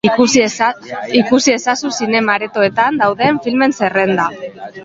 Ikusi 0.09 1.51
ezazu 1.57 1.91
zinema-aretoetan 1.99 3.01
dauden 3.05 3.41
filmen 3.47 3.79
zerrenda. 3.83 4.31